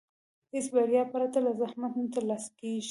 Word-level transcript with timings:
هېڅ 0.53 0.65
بریا 0.75 1.03
پرته 1.13 1.37
له 1.45 1.51
زحمت 1.59 1.93
نه 2.01 2.07
ترلاسه 2.13 2.49
کېږي. 2.59 2.79